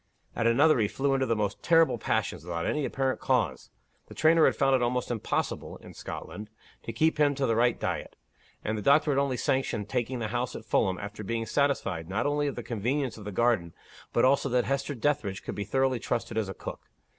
At 0.35 0.47
another, 0.47 0.79
he 0.79 0.87
flew 0.87 1.13
into 1.13 1.27
the 1.27 1.35
most 1.35 1.61
terrible 1.61 1.99
passions 1.99 2.43
without 2.43 2.65
any 2.65 2.85
apparent 2.85 3.19
cause. 3.19 3.69
The 4.07 4.15
trainer 4.15 4.45
had 4.45 4.55
found 4.55 4.75
it 4.75 4.81
almost 4.81 5.11
impossible 5.11 5.77
(in 5.77 5.93
Scotland) 5.93 6.49
to 6.81 6.91
keep 6.91 7.19
him 7.19 7.35
to 7.35 7.45
the 7.45 7.55
right 7.55 7.79
diet; 7.79 8.15
and 8.65 8.75
the 8.75 8.81
doctor 8.81 9.11
had 9.11 9.19
only 9.19 9.37
sanctioned 9.37 9.89
taking 9.89 10.17
the 10.17 10.29
house 10.29 10.55
at 10.55 10.65
Fulham, 10.65 10.97
after 10.97 11.23
being 11.23 11.43
first 11.45 11.53
satisfied, 11.53 12.09
not 12.09 12.25
only 12.25 12.47
of 12.47 12.55
the 12.55 12.63
convenience 12.63 13.15
of 13.19 13.25
the 13.25 13.31
garden, 13.31 13.75
but 14.11 14.25
also 14.25 14.49
that 14.49 14.65
Hester 14.65 14.95
Dethridge 14.95 15.43
could 15.43 15.53
be 15.53 15.65
thoroughly 15.65 15.99
trusted 15.99 16.35
as 16.35 16.49
a 16.49 16.55
cook. 16.55 16.89